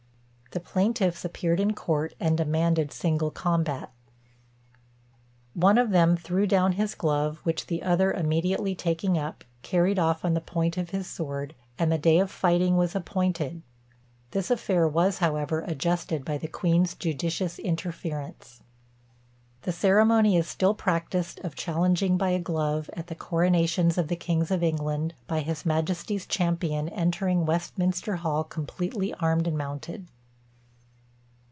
The 0.53 0.59
plaintiffs 0.59 1.23
appeared 1.23 1.61
in 1.61 1.71
court, 1.73 2.13
and 2.19 2.37
demanded 2.37 2.91
single 2.91 3.31
combat. 3.31 3.93
One 5.53 5.77
of 5.77 5.91
them 5.91 6.17
threw 6.17 6.45
down 6.45 6.73
his 6.73 6.93
glove, 6.93 7.37
which 7.43 7.67
the 7.67 7.81
other 7.81 8.11
immediately 8.11 8.75
taking 8.75 9.17
up, 9.17 9.45
carried 9.61 9.97
off 9.97 10.25
on 10.25 10.33
the 10.33 10.41
point 10.41 10.75
of 10.75 10.89
his 10.89 11.07
sword, 11.07 11.55
and 11.79 11.89
the 11.89 11.97
day 11.97 12.19
of 12.19 12.29
fighting 12.29 12.75
was 12.75 12.95
appointed; 12.97 13.61
this 14.31 14.51
affair 14.51 14.85
was, 14.89 15.19
however, 15.19 15.61
adjusted 15.67 16.25
by 16.25 16.37
the 16.37 16.49
queen's 16.49 16.95
judicious 16.95 17.57
interference. 17.57 18.61
The 19.61 19.71
ceremony 19.71 20.35
is 20.35 20.49
still 20.49 20.73
practised 20.73 21.39
of 21.45 21.55
challenging 21.55 22.17
by 22.17 22.31
a 22.31 22.39
glove 22.39 22.89
at 22.91 23.07
the 23.07 23.15
coronations 23.15 23.97
of 23.97 24.09
the 24.09 24.17
kings 24.17 24.51
of 24.51 24.63
England, 24.63 25.13
by 25.27 25.39
his 25.39 25.65
majesty's 25.65 26.25
champion 26.27 26.89
entering 26.89 27.45
Westminster 27.45 28.17
Hall 28.17 28.43
completely 28.43 29.13
armed 29.13 29.47
and 29.47 29.57
mounted. 29.57 30.09